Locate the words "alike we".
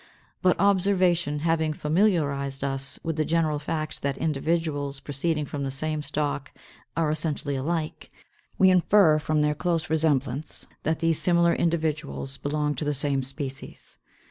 7.55-8.71